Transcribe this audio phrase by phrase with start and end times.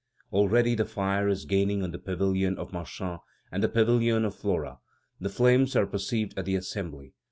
[0.33, 3.19] Already the fire is gaining on the Pavilion of Marsan
[3.51, 4.79] and the Pavilion of Flora.
[5.19, 7.13] The flames are perceived at the Assembly.